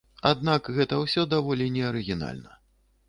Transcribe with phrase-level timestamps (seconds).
[0.29, 2.59] Аднак гэта ўсё даволі неарыгінальна.